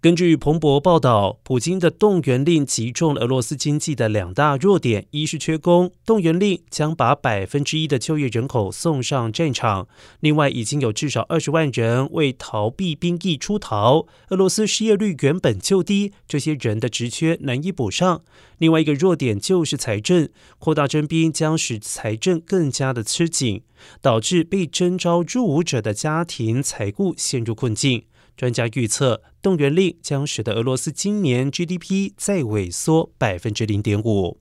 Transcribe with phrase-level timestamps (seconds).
[0.00, 9.88] 根据彭博报道，普京的动员令击中了俄罗斯经济的两大弱点：一是缺工，动员令将把百分之一的就业人口送上战场；
[10.20, 14.06] 另外，已经有至少二十万人为逃避兵役出逃。
[14.28, 18.22] 俄罗斯失业率原本就低，这些人的职缺难以补上。
[18.58, 20.28] 另外一个弱点就是财政，
[20.60, 23.62] 扩大征兵将使财政更加的吃紧，
[24.00, 28.04] 导致被征召入伍者的家庭财务陷入困境。
[28.38, 34.38] 专家预测，动员令将使得俄罗斯今年 GDP 再萎缩百分之零点五。